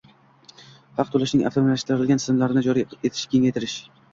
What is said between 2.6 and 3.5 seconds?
joriy etishni